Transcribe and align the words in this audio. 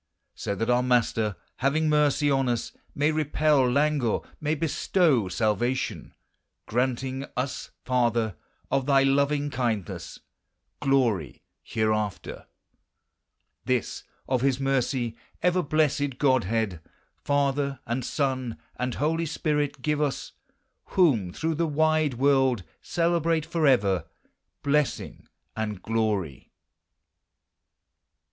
So 0.33 0.55
that 0.55 0.71
our 0.71 0.81
Master, 0.81 1.35
having 1.57 1.87
mercy 1.87 2.31
on 2.31 2.49
us. 2.49 2.71
May 2.95 3.11
repel 3.11 3.69
languor, 3.69 4.23
may 4.39 4.55
bestow 4.55 5.29
salvation, 5.29 6.15
Granting 6.65 7.27
us, 7.37 7.69
Father, 7.85 8.35
of 8.71 8.87
thy 8.87 9.03
loving 9.03 9.51
kindness 9.51 10.19
Glory 10.79 11.43
hereafter! 11.61 12.31
PRAYER 12.31 12.37
l 12.39 12.45
V/> 12.47 13.77
ASPIRATION. 13.77 13.83
L23 13.83 13.83
This, 13.83 14.03
of 14.27 14.41
his 14.41 14.59
mercy, 14.59 15.15
ever 15.43 15.61
blessed 15.61 16.17
Godhead, 16.17 16.79
Father, 17.17 17.79
and 17.85 18.03
Son, 18.03 18.57
and 18.77 18.95
Boly 18.97 19.27
Spirit, 19.27 19.83
give 19.83 20.01
ns,— 20.01 20.31
Whom 20.95 21.31
through 21.31 21.53
the 21.53 21.67
wide 21.67 22.15
world 22.15 22.63
celebrate 22.81 23.45
forever 23.45 24.05
Blessing 24.63 25.27
and 25.55 25.83
glory 25.83 26.51